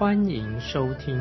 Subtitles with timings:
[0.00, 1.14] 欢迎收听。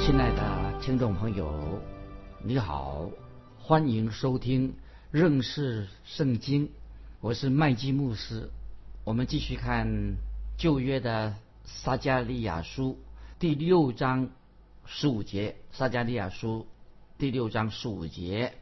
[0.00, 1.80] 亲爱的听众朋友，
[2.42, 3.08] 你好，
[3.56, 4.74] 欢迎收听
[5.12, 6.68] 认识圣经。
[7.20, 8.50] 我是麦基牧师。
[9.04, 10.16] 我们继续看
[10.58, 12.98] 旧约的撒加利亚书
[13.38, 14.28] 第六章
[14.86, 15.54] 十五节。
[15.70, 16.66] 撒加利亚书
[17.16, 18.54] 第六章十五节：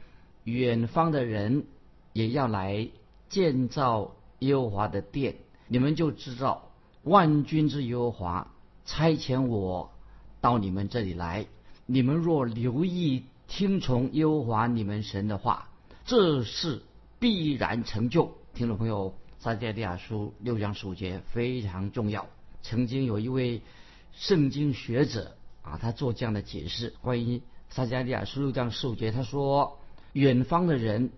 [0.44, 1.64] 远方的人
[2.12, 2.86] 也要来
[3.28, 6.70] 建造耶和华的殿，你们就知道
[7.02, 8.52] 万军之耶和华
[8.84, 9.90] 差遣我。
[10.40, 11.46] 到你们这里来，
[11.84, 15.68] 你们若留意听从耶和华你们神的话，
[16.04, 16.82] 这事
[17.18, 18.32] 必然成就。
[18.54, 22.26] 听众朋友，撒迦利亚书六章十五节非常重要。
[22.62, 23.62] 曾经有一位
[24.12, 29.78] 圣经学者啊，他做这样的解释：关于撒迦利亚书六章十五节，他说，
[30.12, 31.10] 远方的人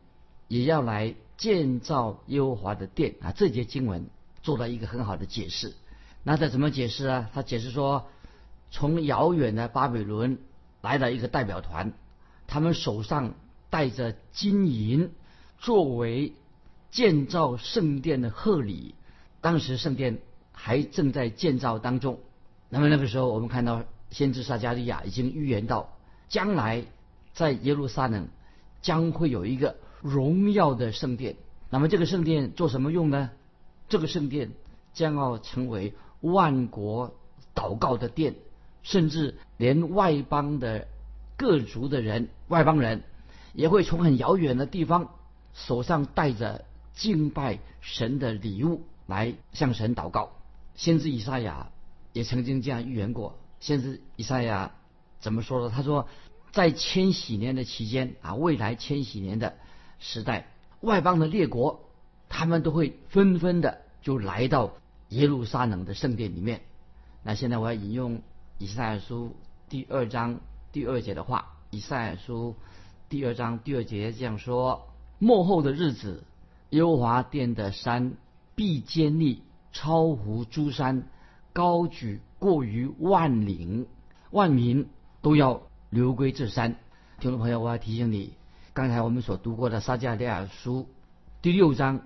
[0.48, 3.32] 也要来建造耶和华的殿啊。
[3.32, 4.06] 这节经文
[4.44, 5.74] 做了一个很好的解释。
[6.22, 7.28] 那他怎么解释啊？
[7.34, 8.06] 他解释说。
[8.72, 10.38] 从遥远的巴比伦
[10.80, 11.92] 来了一个代表团，
[12.46, 13.34] 他们手上
[13.68, 15.10] 带着金银，
[15.58, 16.34] 作为
[16.92, 18.94] 建造圣殿的贺礼。
[19.40, 20.20] 当时圣殿
[20.52, 22.20] 还正在建造当中。
[22.68, 23.82] 那么那个时候，我们看到
[24.12, 25.96] 先知撒加利亚已经预言到，
[26.28, 26.84] 将来
[27.34, 28.28] 在耶路撒冷
[28.82, 31.36] 将会有一个荣耀的圣殿。
[31.70, 33.30] 那么这个圣殿做什么用呢？
[33.88, 34.52] 这个圣殿
[34.92, 37.14] 将要成为万国
[37.54, 38.34] 祷告的殿。
[38.82, 40.88] 甚至连外邦的
[41.36, 43.02] 各族的人，外邦人
[43.52, 45.10] 也会从很遥远的地方
[45.52, 50.32] 手上带着敬拜神的礼物来向神祷告。
[50.76, 51.70] 先知以赛亚
[52.14, 53.38] 也曾经这样预言过。
[53.60, 54.72] 先知以赛亚
[55.20, 55.70] 怎么说呢？
[55.76, 56.08] 他说，
[56.50, 59.56] 在千禧年的期间啊，未来千禧年的
[60.00, 60.48] 时代，
[60.80, 61.88] 外邦的列国
[62.28, 64.72] 他们都会纷纷的就来到
[65.10, 66.62] 耶路撒冷的圣殿里面。
[67.22, 68.20] 那现在我要引用。
[68.62, 69.36] 以赛亚书
[69.70, 70.38] 第二章
[70.70, 72.56] 第二节的话，以赛亚书
[73.08, 74.86] 第二章第二节这样说：
[75.18, 76.24] 末后的日子，
[76.68, 78.12] 耶和华殿的山
[78.54, 81.04] 必坚立，超乎诸山，
[81.54, 83.86] 高举过于万岭，
[84.30, 84.88] 万民
[85.22, 86.76] 都要流归这山。
[87.18, 88.34] 听众朋友，我要提醒你，
[88.72, 90.86] 刚才我们所读过的撒迦利亚书
[91.42, 92.02] 第六章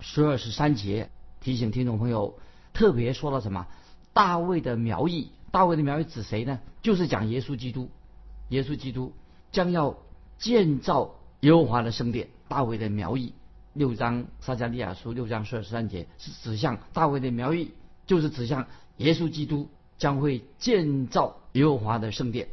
[0.00, 1.08] 十二十三节，
[1.40, 2.36] 提醒听众朋友，
[2.72, 3.68] 特别说了什么？
[4.12, 5.30] 大卫的苗裔。
[5.52, 6.58] 大卫的苗裔指谁呢？
[6.82, 7.90] 就是讲耶稣基督。
[8.48, 9.12] 耶稣基督
[9.52, 9.98] 将要
[10.38, 12.28] 建造耶和华的圣殿。
[12.48, 13.32] 大卫的苗裔，
[13.72, 17.70] 六章撒迦利亚书六章十二十三节是指向大卫的苗裔，
[18.06, 18.66] 就是指向
[18.96, 22.48] 耶稣基督将会建造耶和华的圣殿。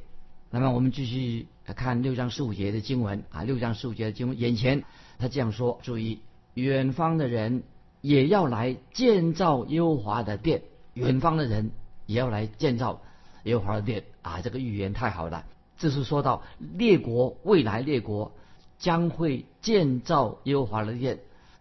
[0.49, 4.83] 那么我们继续看六章十五节的经文啊，六章十五节的经文，眼前
[5.19, 6.19] 他这样说：注意，
[6.53, 7.63] 远方的人
[8.01, 10.61] 也要来建造耶和华的殿。
[10.93, 11.71] 远方的人。
[12.07, 13.01] 也要来建造
[13.43, 14.39] 耶和华的殿啊！
[14.39, 15.45] 这个预言太好了。
[15.77, 18.31] 这是说到列国未来列国
[18.79, 21.19] 将会建造耶和华的殿，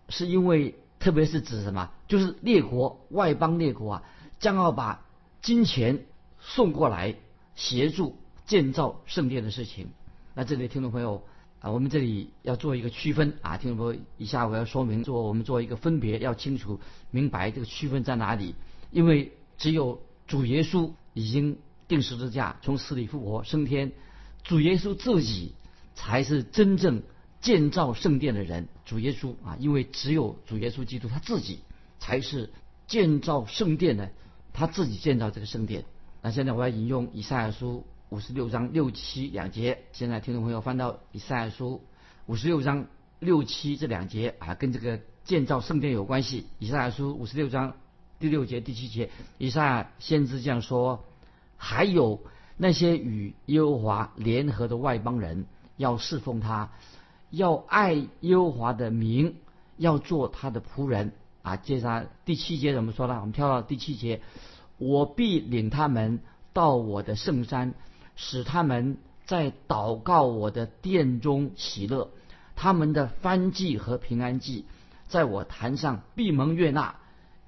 [0.09, 1.91] 是因为特别是指什么？
[2.07, 4.05] 就是列国外邦列国啊，
[4.39, 5.05] 将要把
[5.43, 6.05] 金钱
[6.39, 7.17] 送过来
[7.57, 9.89] 协助建造圣殿的事情。
[10.35, 11.23] 那这里听众朋友
[11.61, 16.81] 啊，我们这里要做一个区分啊，听众朋友，以下我要说明做我们做一个分别，要清楚
[17.11, 18.55] 明白这个区分在哪里，
[18.91, 20.01] 因为只有。
[20.29, 21.57] 主耶稣已经
[21.87, 23.93] 定十字架，从死里复活升天。
[24.43, 25.53] 主耶稣自己
[25.95, 27.05] 才是真正
[27.41, 28.67] 建造圣殿的人。
[28.85, 31.61] 主耶稣啊，因为只有主耶稣基督他自己
[32.01, 32.51] 才是
[32.89, 34.11] 建造圣殿的，
[34.53, 35.85] 他自己建造这个圣殿。
[36.23, 39.85] 那现在我要引用以赛亚书五十六章六七两节。
[39.93, 41.83] 现在听众朋友翻到以赛亚书
[42.27, 42.87] 五十六章
[43.19, 46.47] 六七这两节啊，跟这个建造圣殿有关系。
[46.59, 47.75] 以赛亚书五十六章。
[48.19, 51.05] 第六节、第七节，以赛亚先知这样说：
[51.59, 52.23] 还有
[52.57, 55.45] 那些与耶和华联合的外邦人，
[55.77, 56.71] 要侍奉他，
[57.29, 59.37] 要爱耶和华的名，
[59.77, 61.13] 要做他的仆人。
[61.43, 63.19] 啊，接着第七节怎么说呢？
[63.21, 64.23] 我们跳到第七节：
[64.79, 66.21] 我必领他们
[66.55, 67.75] 到我的圣山，
[68.17, 72.11] 使他们在祷告我的殿中喜乐。
[72.57, 74.65] 他们的翻祭和平安祭，
[75.09, 76.97] 在我坛上闭蒙悦纳。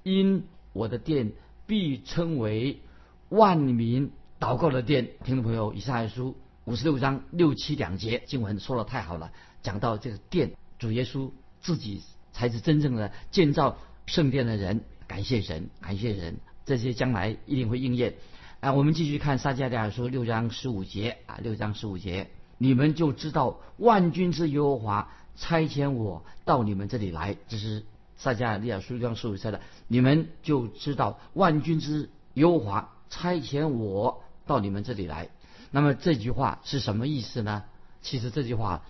[0.03, 1.33] 因我的殿
[1.67, 2.81] 必称为
[3.29, 5.09] 万民祷告的殿。
[5.25, 9.33] 听众朋友，以赛亚书五十六章六七两节经文说的太好了，
[9.63, 11.31] 讲到这个殿，主耶稣
[11.61, 14.83] 自己才是真正的建造圣殿的人。
[15.07, 16.37] 感谢神，感谢神，
[16.67, 18.15] 这些将来一定会应验。
[18.61, 22.29] 啊，我们继续看撒迦利亚书六章十五节啊，六章十五节，
[22.59, 27.37] 你们就知道万军之耶和华差遣我到你们这里来。
[27.47, 27.85] 这是
[28.17, 35.29] 撒迦利亚书六章十五节的，你们就知道万军之耶和华差遣我到你们这里来。
[35.71, 37.63] 那么这句话是什么意思呢？
[38.03, 38.83] 其实这句话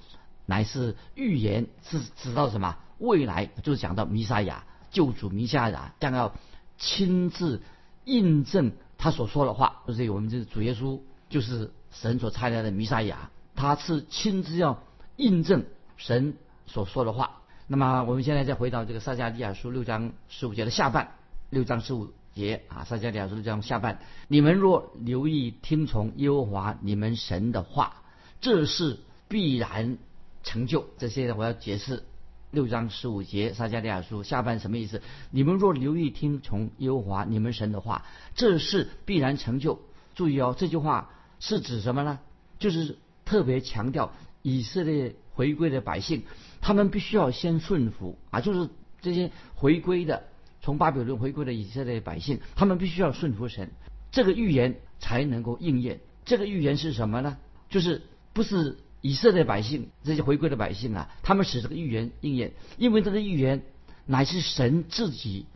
[0.47, 2.79] 乃是预言，是指到什么？
[2.97, 6.35] 未来就是讲到弥撒亚救主弥撒亚将要
[6.79, 7.61] 亲自
[8.07, 8.73] 印证。
[8.99, 11.01] 他所说的话，就是我们这主耶稣
[11.31, 14.83] 就是神所差来的弥撒亚，他是亲自要
[15.17, 15.65] 印证
[15.97, 16.35] 神
[16.67, 17.41] 所说的话。
[17.69, 21.13] 那么我们现在再回到这个撒迦利亚书六章十五节的下半，
[21.49, 28.03] 六章十五节啊，撒迦利亚书六章下半，你们若留意听从耶和华你们神的话，
[28.41, 28.99] 这是
[29.29, 29.97] 必然
[30.43, 30.87] 成就。
[30.99, 32.03] 这些我要解释。
[32.51, 35.03] 六章十五节撒迦利亚书下半什么意思？
[35.31, 39.81] 你们若留意听从耶和华你们神的话，这事必然成就。
[40.15, 41.11] 注意哦，这句话
[41.41, 42.19] 是指什么呢？
[42.59, 42.97] 就是
[43.27, 46.23] 特别强调以色列回归的百姓，
[46.63, 48.71] 他们必须要先顺服啊，就是
[49.03, 50.25] 这些回归的
[50.63, 53.71] 从巴比伦回归的以色列百姓，他们必须要顺服神，
[54.11, 56.01] 这个预言才能够应验。
[56.25, 57.37] 这个预言是什么呢？
[57.69, 58.01] 就是
[58.33, 58.79] 不是。
[59.01, 63.63] 以色列百姓，这些回归的百姓啊，他们使这个预言应验，因为这个预言
[64.07, 65.47] 乃是神自己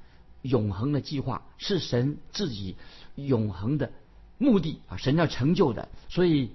[0.43, 2.77] 永恒的计划，是神自己
[3.17, 3.91] 永恒的
[4.39, 5.89] 目的啊，神要成就的。
[6.09, 6.53] 所以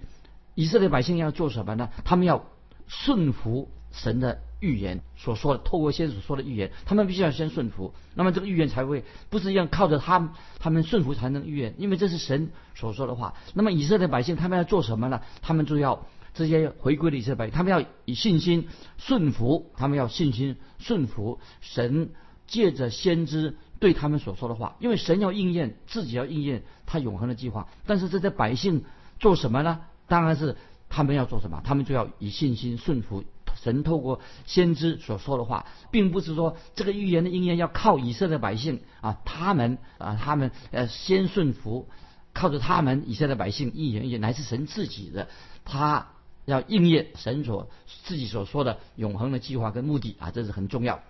[0.56, 1.90] 以色列百姓要做什么呢？
[2.06, 2.46] 他们要
[2.88, 7.94] 顺服神的预言所说的，透过先所说的预言，他们必须要先顺服。
[8.16, 13.34] 那么这个预言才会不是要靠着他，他们顺服才能预言，因为这是神所说的话。
[13.54, 15.22] 那么以色列百姓他们要做什么呢？
[15.42, 16.08] 他们就要。
[16.38, 18.68] 这些回归的以色列，他们要以信心
[18.98, 22.12] 顺服，他们要信心顺服神
[22.46, 27.68] 借着先知对他们所说的话，因为神要应验自己要应验他永恒的计划。
[27.88, 28.84] 但是这些百姓
[29.20, 29.82] 做什么呢？
[30.08, 30.56] 当然是
[30.90, 31.62] 他们要做什么？
[31.66, 33.24] 他们就要以信心顺服
[33.56, 41.90] 神透过先知所说的话，并不是说这个预言的应验要靠以色列百姓啊，他们啊，他们呃先顺服，
[42.32, 45.28] 靠着他们以色列百姓一言一言，乃是神自己的
[45.66, 46.10] 他。
[46.48, 47.70] 要应验神所
[48.06, 51.02] 自己所说的永恒的计划跟目的啊，这是很重要。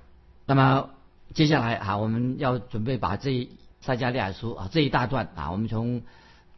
[0.48, 0.90] 那么
[1.36, 3.48] 接下来啊，我们要准备把这
[3.80, 6.02] 撒加利亚书啊这一大段啊，我们从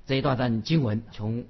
[0.08, 1.44] 这一大段经文，从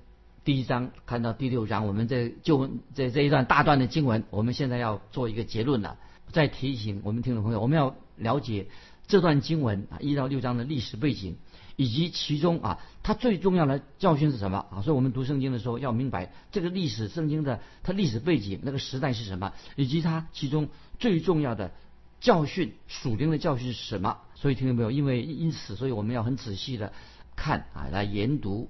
[0.44, 5.98] 第一章看到第六章，我们这就这这一段大段的经文，我们现在要做一个结论了。
[6.32, 8.68] 再提醒我们听众朋友，我们要了解
[9.08, 11.38] 这段经文啊一到六章的历史背景。
[11.80, 14.82] 以及其中啊，它最重要的教训是什么啊？
[14.82, 20.68] 所以我们读圣经的时候要明白这个历史圣经的它历史背景，那个时代是什么，以及它其中
[21.00, 21.72] 最重要的
[22.20, 24.18] 教训属灵的教训是什么。
[24.36, 24.92] 所以听到没有？
[24.92, 26.92] 因为因此，所以我们要很仔细的
[27.38, 28.70] 看啊，来研读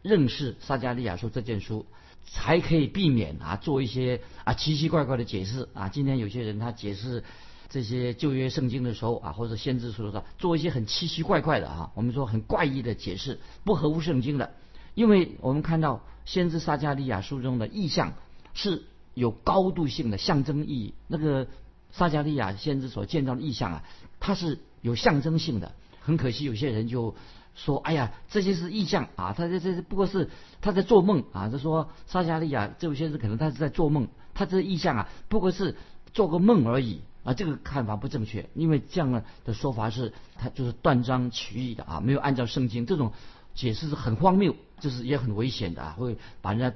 [0.00, 1.84] 认识撒加利亚书这件书，
[2.24, 5.90] 才可以避免啊做一些啊奇奇怪怪的解释啊。
[5.90, 7.22] 今天有些人他解释。
[7.68, 14.52] 这些旧约圣经的时候啊，或者先知书的，做一些很奇奇怪怪的啊，我们说很怪异的解释，不合乎圣经的。
[14.94, 18.14] 因为我们看到先知撒加利亚书中的意象
[18.54, 20.94] 是有高度性的象征意义。
[21.06, 21.48] 那个
[21.90, 23.84] 撒加利亚先知所见到的意象啊，
[24.20, 25.72] 它是有象征性的。
[26.00, 27.16] 很可惜，有些人就
[27.56, 30.30] 说：“哎呀，这些是意象啊，他这这不过是
[30.60, 35.76] 他在做梦啊。”他说撒加利亚这位先知可能他是在做梦，他这意象啊不过是
[36.12, 37.00] 做个梦而已。
[37.26, 43.12] 啊，这个看法不正确，因为这样的说法是他就是断章取义的啊，没有按照圣经这种
[43.52, 46.72] 解释是很荒谬，就是也很危险的啊，会把人家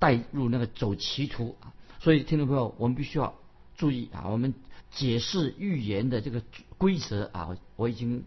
[0.00, 1.72] 带入那个走歧途啊。
[2.00, 3.32] 所以听众朋友，我们必须要
[3.76, 4.54] 注意啊，我们
[4.90, 6.42] 解释预言的这个
[6.78, 8.24] 规则啊，我已经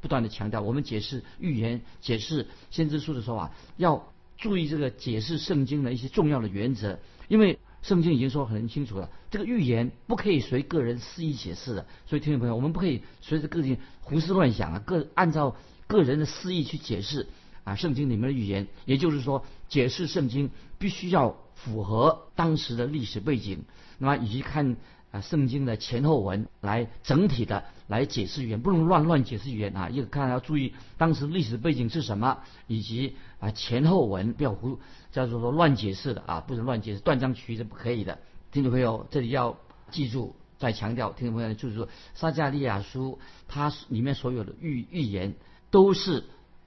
[0.00, 7.58] 不断的强调，我们解释预言、解释先知书的时候啊，要注意这个解释圣经的一些重要的原则，因为。
[7.86, 11.86] 圣经已经说很清楚了，这个预言不可以随个人肆意解释的。
[12.04, 15.54] 所以听众朋友，我们不可以随着个人胡思乱想啊，个按照
[15.86, 17.28] 个人的私意去解释
[17.62, 18.66] 啊圣经里面的预言。
[18.86, 23.62] 也就是说，解释圣经必须要符合当时的历史背景，
[23.98, 24.76] 那么以及看
[25.12, 29.88] 啊圣经的前后文来整体的来解释预言，不能乱乱解释预言啊。
[29.88, 34.78] 一个看要注意当时历史背景是什么，以及啊前后文不要胡。
[35.12, 38.18] 叫做说乱解释的啊，不能乱解释，断章取义是不可以的。
[38.52, 39.56] 听众朋友，这里要
[39.90, 45.34] 记住再强调，听众朋友就是说，撒加利亚书它里面所有的预预言
[45.70, 46.24] 都是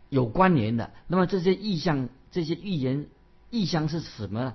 [0.09, 0.91] 有关联的。
[1.05, 3.05] 那么这些意象、这些预言
[3.51, 4.53] 意象是什么呢？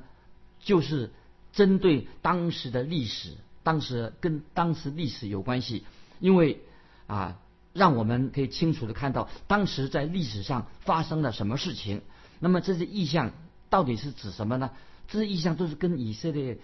[0.58, 1.12] 就是
[1.52, 5.84] 针对当时的历史，当时跟当时历史有关系，
[6.24, 6.62] 因为
[7.06, 7.38] 啊，
[7.74, 12.00] 让我们可以清楚的看到当时在历史上发生了什么事情。
[12.40, 13.32] 那么这些意象
[13.68, 14.70] 到底是指什么呢？
[15.06, 16.56] 这些意象都是跟以色列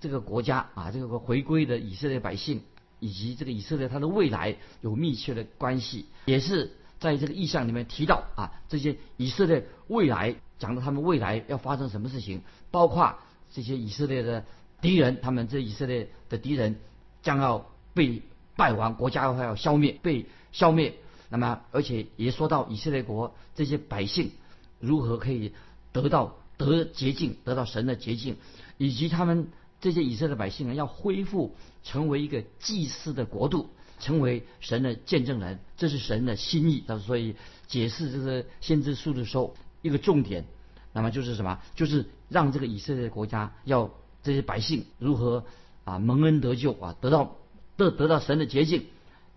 [0.00, 2.62] 这个国家啊，这个回归的以色列百姓
[3.00, 6.70] 以及这个以色列它的未来有密切的关系，也是
[7.00, 13.18] 在这个意象里面提到啊，这些以色列未来讲到他们未来要发生什么事情，包括
[13.50, 14.44] 这些以色列的
[14.80, 16.78] 敌人，他们这以色列的敌人
[17.20, 18.22] 将要被
[18.58, 20.96] 败亡，国家要消灭，被消灭。
[21.30, 24.32] 那么而且也说到以色列国这些百姓
[24.78, 25.54] 如何可以
[25.92, 26.36] 得到。
[26.58, 28.34] 得捷径，得到神的捷径，
[28.78, 29.46] 以及他们
[29.80, 36.82] 这些以色列百姓呢，要恢复成为一个祭司的国度，成为神的见证人，这是神的心意。
[37.06, 37.36] 所以
[37.68, 40.46] 解释这个先知书的时候，一个重点，
[40.92, 41.60] 那么就是什么？
[41.76, 43.92] 就是让这个以色列国家要
[44.24, 45.44] 这些百姓如何
[45.84, 47.36] 啊蒙恩得救啊，得到
[47.78, 48.84] 得得到神的捷径，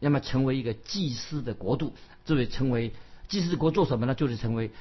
[0.01, 1.93] 那么成为一个祭司的国度，
[2.25, 2.91] 这位成为
[3.29, 4.13] 祭司国做什么呢？
[4.15, 4.71] 就是成为。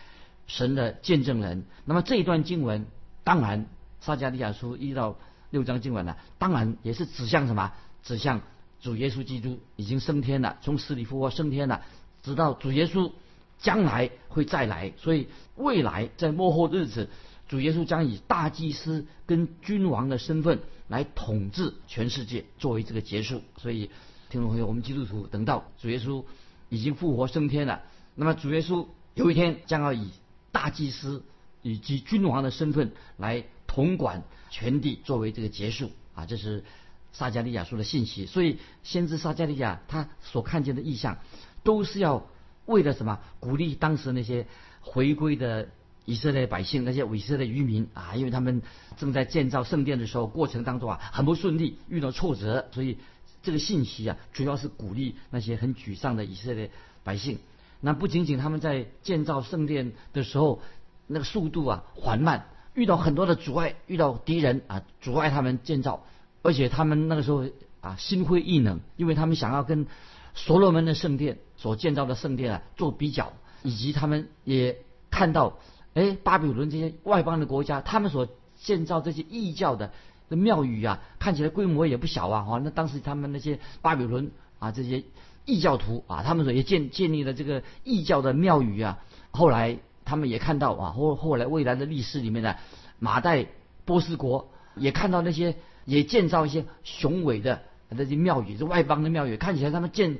[0.46, 2.84] 神的见证人，那么这一段经文，
[3.22, 3.66] 当然
[4.00, 5.16] 撒迦利亚书一到
[5.50, 7.70] 六章经文呢，当然也是指向什么？
[8.02, 8.40] 指向
[8.80, 11.82] 主耶稣基督已经升天了，从死里复活升天了，
[12.24, 13.12] 直到主耶稣
[13.60, 17.08] 将来会再来，所以未来在末后日子，
[17.46, 20.58] 主耶稣将以大祭司跟君王的身份
[20.90, 23.42] 来统治全世界，作为这个结束。
[23.56, 23.90] 所以
[24.28, 26.24] 听众朋友，我们基督徒等到主耶稣
[26.68, 27.82] 已经复活升天了，
[28.16, 30.10] 那么主耶稣有一天将要以
[30.50, 31.22] 大祭司
[31.62, 36.64] 以及君王的身份来统管全地，作为这个结束啊，这是
[37.12, 38.26] 撒加利亚说的信息。
[38.26, 41.18] 所以先知撒加利亚他所看见的意象，
[41.62, 42.26] 都是要
[42.66, 43.20] 为了什么？
[43.38, 44.48] 鼓励当时那些
[44.80, 45.68] 回归的
[46.10, 48.62] 以色列百姓，那些以色列渔民啊，因为他们
[48.96, 52.98] 正在建造圣殿的时候，过程当中啊很不顺利，遇到挫折，所以
[53.44, 56.72] 这个信息啊，主要是鼓励那些很沮丧的以色列
[57.04, 57.38] 百姓。
[57.80, 60.60] 那不仅仅他们在建造圣殿的时候，
[61.06, 66.04] 那个速度啊缓慢，遇到很多的阻碍，遇到敌人啊阻碍他们建造，
[66.42, 67.46] 而且他们那个时候
[67.80, 69.86] 啊心灰意冷，因为他们想要跟
[70.34, 74.76] 所罗门的圣殿所建造的圣殿啊做比较，以及他们也
[75.10, 75.58] 看到，
[75.94, 79.92] 哎，巴比伦这些外邦的国家，他们所建造这些异教的
[80.28, 85.04] 的庙宇啊，看起来规模也不小啊，哈，那当时他们那些巴比伦啊这些。
[85.46, 88.98] 异教徒啊，他们所也建建立了这个异教的庙宇啊。
[89.32, 92.56] 后来他们也看到啊，后后来未来的历史里面的
[93.00, 93.46] 马代
[93.84, 95.56] 波斯国也看到那些
[95.86, 100.18] 也建造一些雄伟的那些庙宇，这外邦的庙宇看起来他们建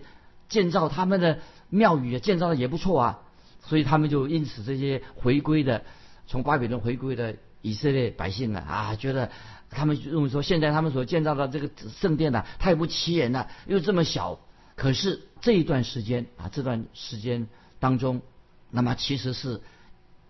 [0.48, 3.20] 建造他们的庙宇建造的也不错啊。
[3.64, 5.84] 所以他们就因此这些回归的
[6.26, 9.30] 从巴比伦回归的以色列百姓啊啊，觉得
[9.70, 14.40] 他们认为说现在他们所建造的这个圣殿呢太不起眼了，又这么小。
[14.76, 17.48] 可是这一段时间啊，这段时间
[17.78, 18.22] 当中，
[18.70, 19.60] 那么其实是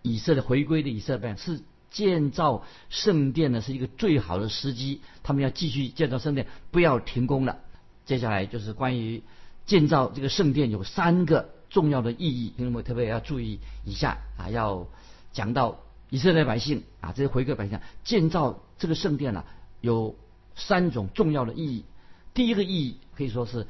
[0.02, 1.60] 以色列回归的以色列是
[1.90, 5.02] 建造圣殿呢，是一个最好的时机。
[5.22, 7.58] 他们要继续建造圣殿，不要停工了。
[8.04, 9.22] 接下来就是关于
[9.66, 14.86] 建造这个圣殿有三个重要的意义，因为特别要注意一下啊，要
[15.32, 15.78] 讲到
[16.10, 19.44] 以色列百姓啊，这些回归百姓建造这个圣殿呢，
[19.80, 20.16] 有
[20.54, 21.84] 三种重要的意义。
[22.34, 23.66] 第一个意义可以说是。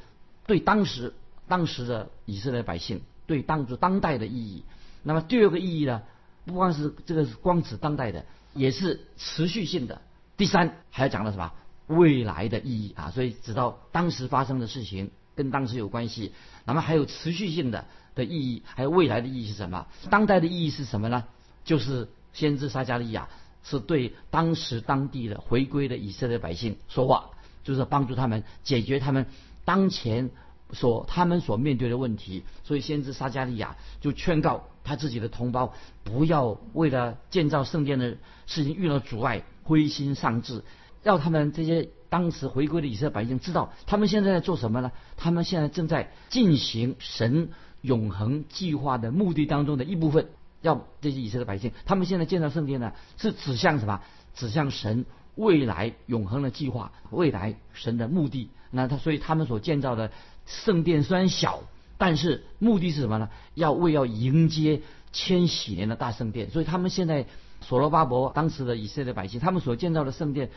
[0.47, 1.14] 对当时
[1.47, 4.64] 当时的以色列百姓，对当时当代的意义。
[5.04, 6.02] 那么第二个意义呢？
[6.45, 10.02] 不光是这个是光指当代的，也是持续性的。
[10.37, 11.52] 第三还要讲到什么？
[11.87, 13.11] 未来的意义啊！
[13.11, 16.32] 所以直到当时发生的事情跟当时有关系。
[16.66, 19.87] 那么还有持续性的的意义，还有未来的意义是什么？
[20.11, 21.25] 当代的意义是什么呢？
[21.64, 23.30] 就是先知撒加利亚
[23.64, 27.30] 是对当时当地的回归的以色列百姓说话，
[27.64, 29.25] 就是帮助他们解决他们。
[29.64, 30.30] 当前
[30.73, 35.73] 所他们所面对的问题，所以先知撒加利亚就劝告他自己的同胞，
[36.04, 40.62] 不要为了建造圣殿的事情遇到阻碍，灰心丧志。
[41.02, 44.92] 要他们这些当时回归的以色列百姓知道，他们现在在做什么呢？
[45.16, 47.48] 他们现在正在进行神
[47.80, 50.28] 永恒计划的目的当中的一部分。
[50.60, 54.02] 要这些以色列百姓，他们现在建造圣殿呢，是指向什么？
[54.34, 55.06] 指向神。
[55.36, 60.10] 未来永恒的计划，未来神的目的，那他所以他们所建造的
[60.44, 61.62] 圣殿虽然小，
[61.96, 63.30] 但是目的是什么呢？
[63.54, 67.26] 要为要迎接千禧年的大圣殿，所以他们现在
[67.62, 70.50] 所罗巴伯当时的以色列百姓，他们所建造的圣殿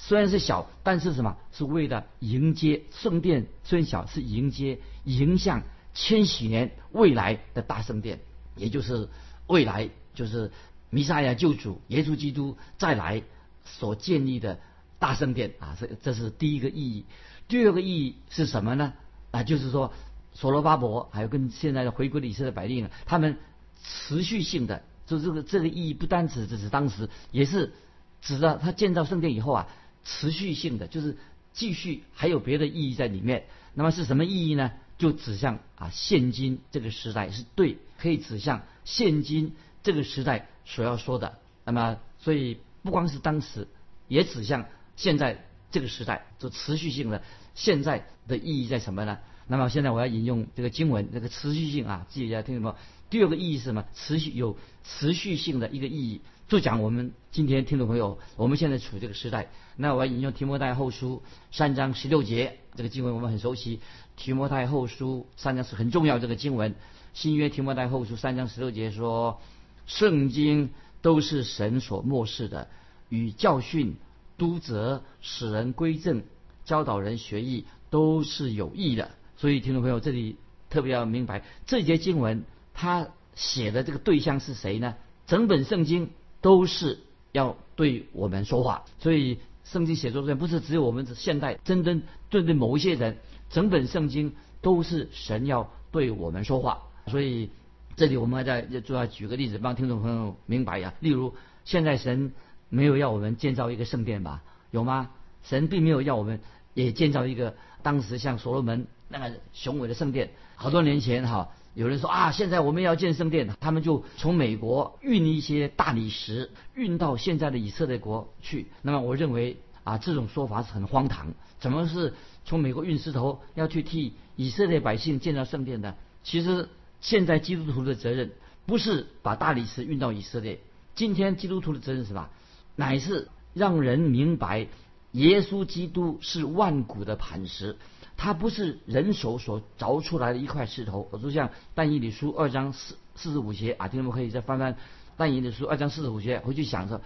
[0.00, 1.36] 虽然是小，但是什么？
[1.52, 5.62] 是为了迎接圣殿虽然小，是迎接迎向
[5.92, 8.20] 千禧年未来的大圣殿，
[8.54, 9.08] 也就是
[9.48, 10.52] 未来就是
[10.88, 13.22] 弥撒亚救主耶稣基督再来
[13.64, 14.60] 所建立的
[15.00, 15.76] 大圣殿啊！
[15.78, 17.04] 这这是第一个意义。
[17.48, 18.92] 第二个意义是什么呢？
[19.32, 19.92] 啊，就是说
[20.32, 23.36] 所罗巴伯还有跟现在的回归的以色列百姓，他们
[23.82, 24.82] 持续性的。
[25.06, 27.72] 就这个这个意义不单指只是当时，也是
[28.20, 29.68] 指的他建造圣殿以后啊，
[30.08, 31.18] 持续性的就是
[31.52, 33.44] 继续还有别的意义在里面。
[33.74, 34.72] 那么是什么意义呢？
[34.96, 41.38] 就指向啊现今这个时代是对，可以指向现今这个时代所要说的。
[41.64, 43.68] 那么所以不光是当时，
[44.08, 47.22] 也指向现在这个时代，就持续性的
[47.54, 49.18] 现在的意义在什么呢？
[49.46, 52.76] 那么现在我要引用这个经文，这个持续性啊，记一下听懂吗？
[53.08, 53.84] 第二个意义是什么？
[53.94, 59.50] 持续有持续性的一个意义，就讲我们今天听众朋友，我们现在处这个时代。
[59.76, 63.80] 那我要引用提摩太后书三章十六节，这个经文我们很熟悉。
[64.16, 66.74] 提摩太后书三章是很重要这个经文。
[67.12, 69.42] 新约提摩太后书三章十六节说，
[69.86, 70.70] 圣经
[71.02, 72.68] 都是神所漠视的，
[73.10, 73.96] 与教训、
[74.38, 76.22] 督责、使人归正、
[76.64, 79.10] 教导人学艺，都是有益的。
[79.36, 80.36] 所以听众朋友，这里
[80.70, 82.42] 特别要明白这节经文。
[82.72, 84.94] 他写的这个对象是谁呢？
[85.26, 86.08] 整本圣经
[86.40, 86.98] 都是
[87.32, 93.18] 要对我们说话，所以圣经写作上不是只有我们现代真正对对某一些人，
[93.50, 96.82] 整本圣经都是神要对我们说话。
[97.06, 97.50] 所以
[97.96, 100.94] 这里我们再就要举个例子，帮听众朋友明白呀。
[101.00, 102.32] 例如，现在神
[102.68, 104.42] 没有要我们建造一个圣殿吧？
[104.70, 105.10] 有吗？
[105.42, 106.40] 神并没有要我们
[106.74, 110.30] 也建造一个当时像所罗门那个雄伟的圣殿。
[110.56, 111.50] 好多年前哈。
[111.78, 118.66] 有人说啊，现在我们要建圣殿，他们就从美国运一些大理石运到现在的以色列国去。
[118.82, 121.34] 那么我认为啊，这种说法是很荒唐。
[121.60, 125.94] 怎么是从美国运石头要去替以色列百姓建造圣殿的？
[126.24, 126.68] 其实
[127.00, 128.32] 现在基督徒的责任
[128.66, 130.58] 不是把大理石运到以色列，
[130.96, 132.32] 今天基督徒的责任是吧？
[132.74, 134.66] 乃是让人明白
[135.12, 137.76] 耶稣基督是万古的磐石。
[138.20, 144.76] 它不是人手所凿出来的一块石头，就像但以理书二章四四十五节啊，听众们可以再翻翻
[145.16, 147.00] 但以理书二章四十五节回去想着，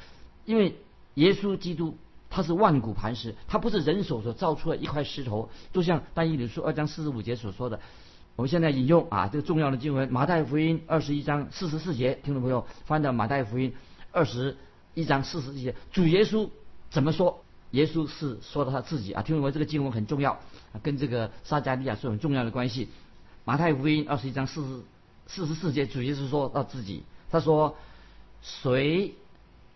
[0.47, 0.75] 因为
[1.15, 1.99] 耶稣基督
[2.31, 7.79] 他是万古磐石，他不是人手所造出的一块石头，就像但以理书二章四十五节所说的。
[8.35, 13.75] 我们现在引用啊这个重要的经文，马太福音二十一章四十四节，听众朋友翻到马太福音
[14.11, 14.57] 二十
[14.95, 16.49] 一章四十四节，主耶稣
[16.89, 17.42] 怎么说？
[17.73, 20.39] 耶稣是说的他自己啊，听众们这个经文很重要。
[20.83, 22.89] 跟这个撒加利亚是很重要的关系。
[23.45, 24.81] 马太福音二十一章四十
[25.27, 27.77] 四十四节，主耶稣说到自己，他说
[28.41, 29.15] ：“谁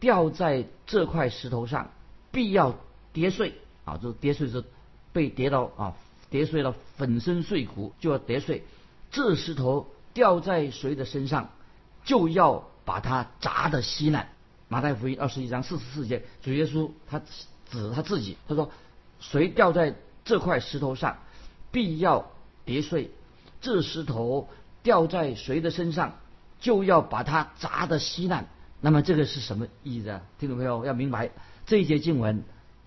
[0.00, 1.90] 掉在这块石头上，
[2.30, 2.78] 必要
[3.12, 3.54] 跌碎
[3.84, 3.98] 啊！
[3.98, 4.64] 就是跌碎是
[5.12, 5.94] 被跌到啊，
[6.30, 8.64] 跌碎了，粉身碎骨就要跌碎。
[9.10, 11.50] 这石头掉在谁的身上，
[12.04, 14.28] 就要把它砸得稀烂。”
[14.68, 17.20] 马太福音二十一章四十四节，主耶稣他
[17.70, 18.70] 指他自己，他说
[19.20, 19.94] ：“谁掉在？”
[20.26, 21.18] 这块石头上
[21.70, 22.32] 必要
[22.64, 23.12] 跌碎，
[23.60, 24.48] 这石头
[24.82, 26.16] 掉在谁的身上，
[26.58, 28.48] 就要把它砸得稀烂。
[28.80, 30.22] 那么这个是什么意思啊？
[30.40, 31.30] 听众朋友要明白，
[31.64, 32.42] 这一节经文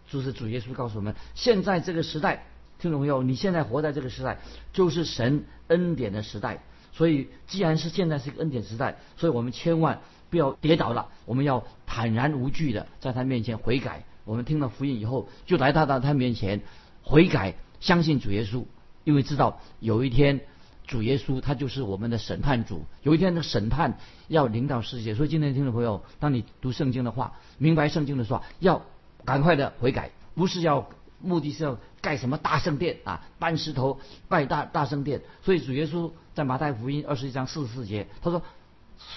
[0.10, 2.44] 就是主耶稣告诉我们：现在这个时代，
[2.78, 4.39] 听众朋友，你现在活在这个时代，
[4.74, 6.62] 就是神恩典的时代。
[6.92, 14.04] 所以，既然是现在是一个恩典时代，所以我们千万不要跌倒了，我们要坦然无惧的在他面前悔改。
[14.30, 16.62] 我们听了福音以后，就来到到他面前。
[17.02, 18.65] 悔改，相信主耶稣，
[19.04, 20.42] 因为知道有一天
[20.86, 25.15] 主耶稣他就是我们的审判主，有一天的审判要领导世界。
[25.15, 28.86] 所以今天听众朋友，当你读圣经的话，明白圣经的话，要
[29.26, 30.88] 赶快的悔改，不是要
[31.20, 35.24] 目的是要盖什么大圣殿啊，搬石头拜大大圣殿。
[35.42, 38.44] 所以主耶稣在马太福音二十一章四十四节，他说：“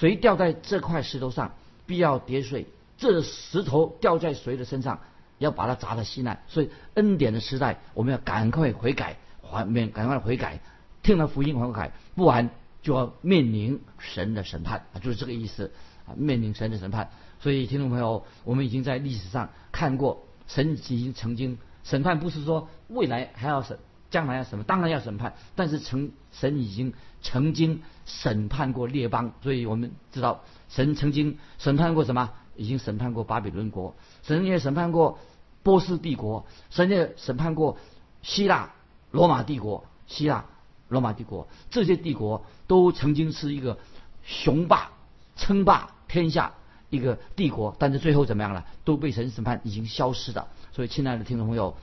[0.00, 1.52] 谁掉在这块石头上，
[1.84, 2.64] 必要跌碎；
[3.02, 5.00] 这石头掉在谁的身上。”
[5.38, 10.60] 要把它砸得稀烂，所以恩典的时代，我们要赶快悔改，还面赶快悔改，
[11.02, 12.48] 听了福音悔改，不然
[12.80, 15.72] 就要面临神的审判啊，就是这个意思
[16.06, 17.10] 啊，面临神的审判。
[17.40, 35.18] 所以听众朋友，我们已经在历史上看过，神已经曾经审判，不是说未来还要审，将来要审，当然要审判，但是曾神已经曾经审判过列邦，所以我们知道神曾经审判过什么，已经审判过巴比伦国，神也审判过。
[35.64, 37.78] 波斯帝国，神也审判过
[38.22, 38.72] 希腊、
[39.12, 39.84] 罗马帝国。
[40.08, 40.44] 希腊、
[40.88, 43.78] 罗马帝国这些帝国都曾经是一个
[44.24, 44.90] 雄霸、
[45.36, 46.54] 称霸天下，
[46.90, 48.66] 一个帝国，但是最后怎么样了？
[48.82, 50.48] 都被神审判，已经消失了。
[50.72, 51.76] 所以，亲爱的听众朋友，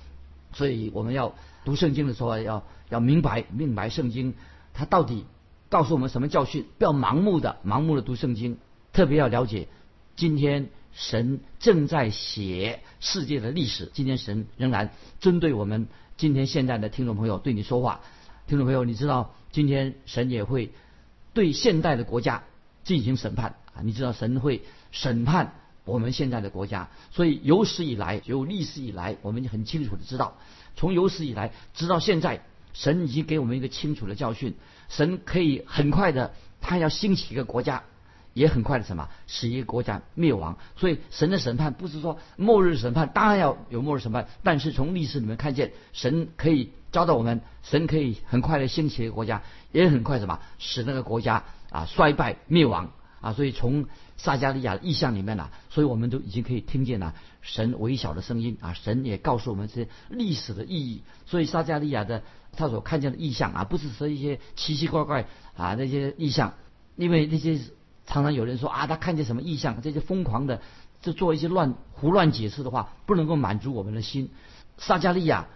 [0.52, 4.36] 所以我们要读圣经的时候，要要明白明白圣经
[4.74, 5.26] 它到底
[5.70, 8.58] 告诉我们什么教训，不要盲目的盲目的读圣经，
[8.92, 9.70] 特别要了解
[10.20, 13.90] 今天神正在写世界的历史。
[13.94, 18.02] 今天神仍然针对我们今天现在的听众朋友对你说话。
[18.46, 20.74] 听众朋友，你知道今天神也会
[21.34, 22.44] 对现代的国家
[22.84, 23.80] 进行审判啊！
[23.82, 25.56] 你知道神会审判
[25.86, 30.38] 我们现在的国家，所以有史以来，有历史以来，我们很清楚的知道，
[30.76, 34.56] 从有史以来直到现在，神已经给我们一个清楚的教训：
[34.90, 37.86] 神可以很快的，他要兴起一个国家，
[38.34, 40.58] 也很快的什么使一个国家灭亡。
[40.76, 46.72] 所以神的审判不是说末日审判，当然要有末日审判，但是从历史里面看见，神可以。
[46.92, 52.90] 教导我们，神可以很快的兴起一个国家，也很快什么使那个国家啊衰败灭亡
[53.22, 53.32] 啊。
[53.34, 53.86] 所以从
[54.18, 57.14] 撒加利亚的意象里面呢，所以我们都已经可以听见了
[57.44, 58.74] 神微小的声音啊。
[58.74, 61.04] 神也告诉我们这些历史的意义。
[61.28, 66.56] 所以撒加利亚的他所看见的意象啊，不是说一些奇奇怪怪啊那些意象，
[66.96, 67.60] 因为那些
[68.10, 70.62] 常常有人说啊，他看见什么异象，这些疯狂的
[71.02, 74.32] 就做一些乱胡乱解释的话，不能够满足我们的心。
[74.78, 75.48] 撒加利亚。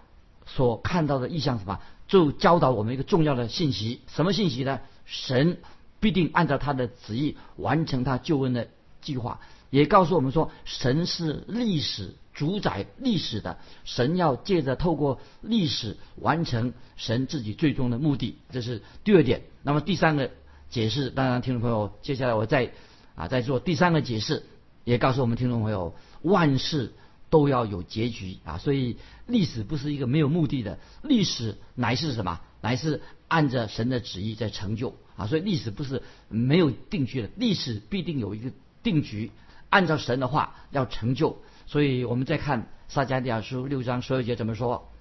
[0.45, 4.01] 所看到的意象什么，就教导我们一个重要的信息。
[4.07, 4.81] 什么信息呢？
[5.05, 5.59] 神
[6.01, 8.67] 必定按照他的旨意完成他救恩的
[8.99, 9.39] 计划，
[9.69, 13.57] 也告诉我们说，神是历史主宰历史的。
[13.85, 19.43] 神要借着透过历史完成神自己最终的目的，这是第二点。
[19.61, 20.29] 那么第三个
[20.73, 22.71] 解释，当然听众朋友，接下来我再
[23.15, 24.43] 啊再做第三个解释，
[24.83, 26.91] 也告诉我们听众朋友，万事。
[27.33, 32.39] 都要有结局啊，所以历史不是一个没有目的的，历史乃是什么？
[32.61, 38.51] 乃是按着神的旨意在成就啊，所以历史不是没有定局的，历史必定有一个
[38.83, 39.31] 定局，
[39.71, 41.41] 按照神的话要成就。
[41.65, 44.91] 所以我们再看撒迦利亚书六章十二节怎么说？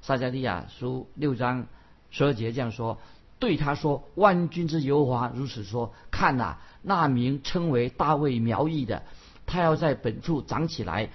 [0.00, 1.66] 撒迦利亚书六章
[2.10, 2.98] 十二节这样说：
[3.42, 9.02] 对他说，万军之耶和华如此说：看呐，那名称为大卫苗裔的，
[9.46, 11.10] 他要在本处长起来。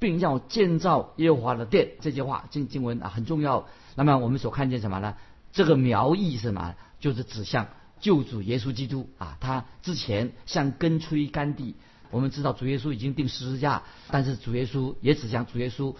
[0.00, 3.66] 并要建造耶和华的殿，这句话经经文啊很重要。
[3.96, 5.14] 那么我们所看见什么呢？
[5.52, 6.74] 这个苗裔是什么？
[7.00, 7.66] 就是指向
[8.00, 9.36] 救主耶稣基督啊。
[9.40, 11.74] 他之前像根吹干地，
[12.10, 15.94] 我们知道主耶稣已经定十字架，但是主耶稣也指向主耶稣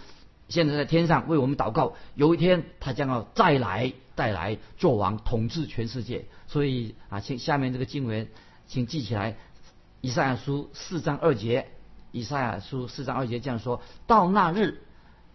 [0.50, 1.94] 现在在天上为我们祷告。
[2.14, 6.26] 有一天他将要再来，再来做王，统治全世界。
[6.46, 8.28] 所以啊，请下面这个经文，
[8.66, 9.38] 请记起来，
[10.02, 11.68] 以赛亚书四章二节。
[12.12, 14.82] 以赛亚书四章二节这样说：到那日，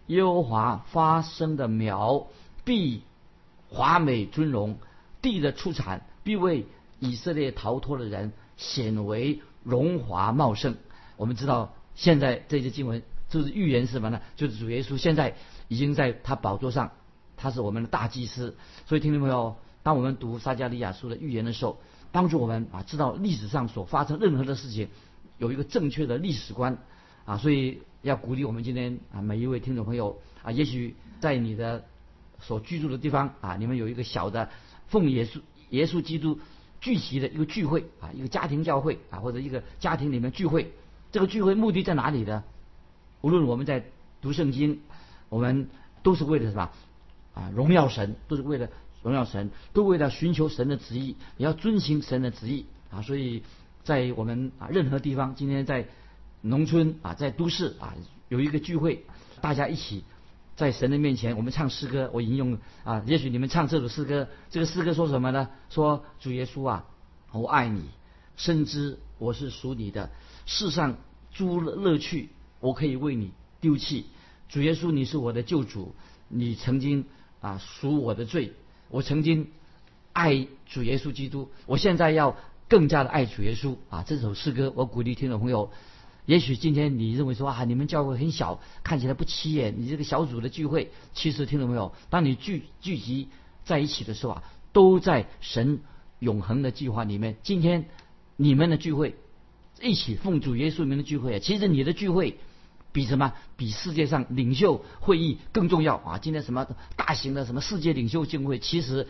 [0.08, 2.26] 耶和华发生的苗
[2.64, 3.02] 必
[3.70, 4.78] 华美尊荣，
[5.22, 6.66] 地的出产必为
[7.00, 10.76] 以色列逃脱的人显为荣华茂盛。
[11.16, 13.02] 我们知道，现在这些经文
[13.36, 14.22] 就是预言什么呢？
[14.34, 15.34] 就是主耶稣现在
[15.68, 16.92] 已经在他宝座上，
[17.36, 18.56] 他是我们的大祭司。
[18.86, 21.78] 所以，听众朋友，当我们读撒加利亚书的预言的时候，
[22.12, 24.88] 帮助我们啊知道历史上所发生任何的事情。
[25.36, 26.78] 有一个正确的历史观
[27.26, 31.84] 啊，所以要鼓励我们今天啊每一位听众朋友啊，也许在你的
[32.40, 34.48] 所居住的地方啊，你们有一个小的
[34.86, 36.40] 奉耶稣耶稣基督
[36.80, 40.72] 聚集的一个聚会啊，一个家庭教会啊，或者一个家庭里面聚会。
[41.12, 42.42] 这个聚会目的在哪里呢？
[43.20, 43.84] 无论我们在
[44.20, 44.80] 读圣经，
[45.28, 45.68] 我们
[46.02, 46.70] 都是为了什么
[47.34, 47.50] 啊？
[47.54, 48.68] 荣耀神，都是为了
[49.02, 53.42] 荣耀神，都为了寻求神的旨意，也要遵行神的旨意啊，所以。
[53.86, 55.86] 在我们啊任何地方，今天在
[56.40, 57.94] 农村啊，在都市啊，
[58.28, 59.04] 有一个聚会，
[59.40, 60.02] 大家一起
[60.56, 62.10] 在神的面前，我们唱诗歌。
[62.12, 65.48] 我引用啊，也许你们唱这首诗歌，这个诗歌说什么呢？
[65.70, 66.84] 说主耶稣啊，
[67.30, 67.84] 我爱你，
[68.36, 70.10] 深知我是属你的。
[70.46, 70.96] 世上
[71.32, 72.30] 诸乐趣，
[72.66, 74.06] 我可以为你丢弃。
[74.48, 75.94] 主耶稣，你是我的救主，
[76.28, 77.04] 你曾经
[77.40, 78.52] 啊赎我的罪，
[78.88, 79.48] 我曾经
[80.12, 82.36] 爱主耶稣基督，我现在要。
[82.68, 84.02] 更加的爱主耶稣啊！
[84.02, 85.70] 这首诗歌，我鼓励听众朋友。
[86.24, 89.76] 也许今天你认为说啊，你们教会很小，看起来不起眼。
[89.78, 93.28] 你这个小组的聚会，其实听众朋友，当你聚聚集
[93.64, 95.78] 在一起的时候啊，都在神
[96.18, 97.36] 永恒的计划里面。
[97.44, 97.88] 今天
[98.34, 99.14] 你们的聚会，
[99.80, 102.36] 一起奉主耶稣名的聚会，其实你的聚会
[102.96, 103.34] 比什么？
[103.58, 106.16] 比世界上领袖会议更重要啊！
[106.16, 109.06] 今天什么大型的什么世界领袖聚会，其实。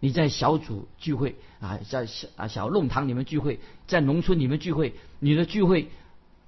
[0.00, 5.88] 你在小组聚会啊，在小啊小弄堂里面聚会，在农村里面聚会，你的聚会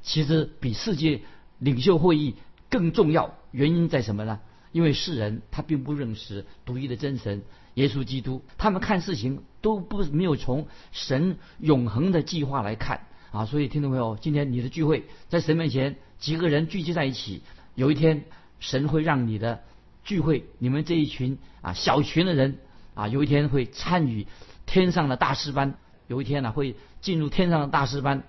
[0.02, 1.22] 其实比世界
[1.58, 2.36] 领袖会议
[2.70, 3.34] 更重要。
[3.50, 4.38] 原因在什么呢？
[4.70, 7.42] 因为世人他并不认识独一的真神
[7.74, 13.46] 耶稣基督，他们看事情都不没有从神永恒的计划来看啊。
[13.46, 17.42] 所以听众朋友，今天你的聚会在神面前，几个人聚集在一起，
[17.74, 18.24] 有一天
[18.60, 19.62] 神会让你的
[20.04, 22.58] 聚会，你们这一群啊小群的人
[22.94, 24.26] 啊，有一天会参与
[24.66, 25.74] 天上的大师班，
[26.06, 28.22] 有一天呢会进入天上的大师班，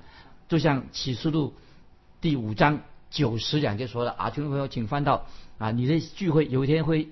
[0.47, 1.53] 就像启示录
[2.21, 5.25] 第五章九十两节说的啊，听众朋友，请翻到
[5.57, 7.09] 啊，你的聚会有一天会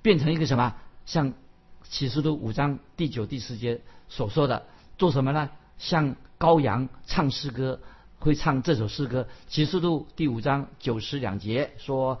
[0.00, 0.74] 变成一个什么？
[1.04, 1.34] 像
[1.82, 4.64] 启示录五章第九、第十节所说的，
[4.96, 5.50] 做什么呢？
[5.78, 7.80] 像羔羊唱诗歌，
[8.22, 9.26] 会唱这首诗歌。
[9.48, 12.20] 启示录第五章九十两节说：“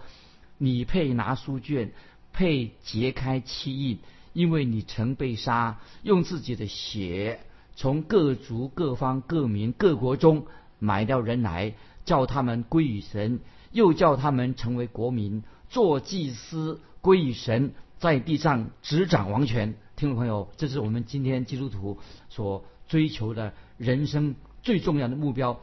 [0.58, 1.92] 你配拿书卷，
[2.32, 4.00] 配揭开七印，
[4.32, 7.38] 因为你曾被杀，用自己的血
[7.76, 10.46] 从各族、各方、各民、各国中
[10.80, 13.38] 买掉人来，叫他们归于神，
[13.70, 24.34] 又叫他们成为国民，做祭司归于神。”在地上执掌王权，听众朋友，这是我们今天基督徒所追求的人生
[24.64, 25.60] 最重要的目标。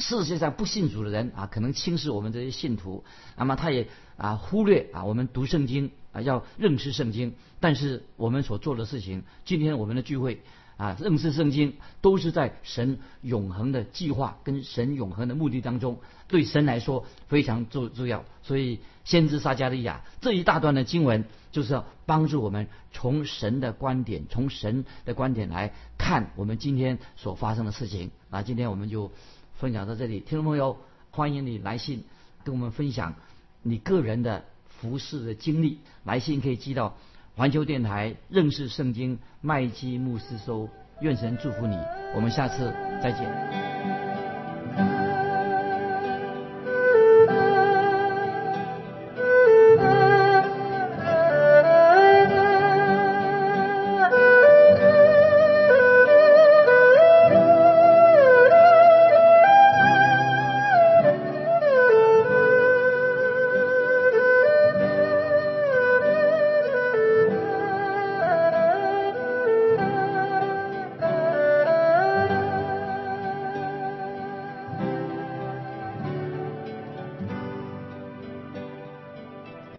[0.00, 3.04] 世界上不信主的人啊，可能轻视我们这些信徒，
[3.36, 7.34] 那么他也啊忽略啊我们读圣经啊要认识圣经。
[7.60, 10.40] 但是我们所做的事情，今天我们的聚会
[10.76, 18.24] 啊认识圣经，都是在神永恒的计划跟神永恒的目的当中，对神来说非常重重要。
[18.42, 21.24] 所以先知撒加利亚这一大段的经文。
[21.52, 28.12] 就是要帮助我们从神的观点，从神的观点来看我们今天所发生的事情。
[28.30, 29.10] 啊，今天我们就
[29.60, 30.78] 分享到这里，听众朋友，
[31.10, 32.04] 欢迎你来信
[32.44, 33.14] 跟我们分享
[33.62, 35.80] 你个人的服饰的经历。
[36.02, 36.96] 来信可以寄到
[37.36, 40.70] 环球电台认识圣经麦基牧师收。
[41.02, 41.76] 愿神祝福你，
[42.14, 44.09] 我们下次再见。